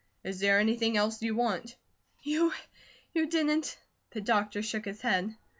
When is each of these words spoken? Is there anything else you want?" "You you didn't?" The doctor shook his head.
Is 0.23 0.39
there 0.39 0.57
anything 0.59 0.97
else 0.97 1.21
you 1.21 1.35
want?" 1.35 1.75
"You 2.23 2.51
you 3.13 3.27
didn't?" 3.27 3.77
The 4.13 4.21
doctor 4.21 4.63
shook 4.63 4.85
his 4.85 5.01
head. 5.01 5.35